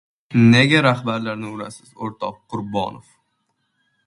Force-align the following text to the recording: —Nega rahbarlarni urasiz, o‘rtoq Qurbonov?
—Nega 0.53 0.79
rahbarlarni 0.85 1.51
urasiz, 1.57 1.93
o‘rtoq 2.07 2.41
Qurbonov? 2.55 3.15